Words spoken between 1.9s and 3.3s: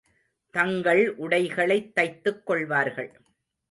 தைத்துக் கொள்வார்கள்.